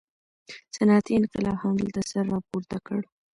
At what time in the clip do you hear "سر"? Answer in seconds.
2.09-2.23